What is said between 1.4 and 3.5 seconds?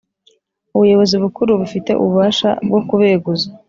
bufite ububasha bwokubeguza.